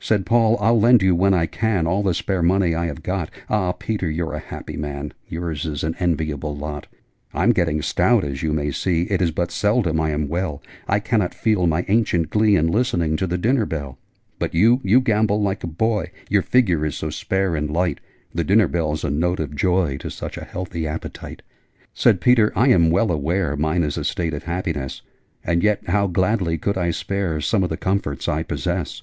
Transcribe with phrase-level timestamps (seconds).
[0.00, 3.30] Said Paul' I'll lend you, when I can, All the spare money I have got
[3.50, 5.12] Ah, Peter, you're a happy man!
[5.28, 6.86] Yours is an enviable lot!
[6.86, 9.20] {Image...Such boots as these you seldom see} 'I'm getting stout, as you may see: It
[9.20, 13.26] is but seldom I am well: I cannot feel my ancient glee In listening to
[13.26, 13.98] the dinner bell:
[14.38, 18.00] But you, you gambol like a boy, Your figure is so spare and light:
[18.34, 21.42] The dinner bell's a note of joy To such a healthy appetite!'
[21.92, 25.02] Said Peter 'I am well aware Mine is a state of happiness:
[25.44, 29.02] And yet how gladly could I spare Some of the comforts I possess!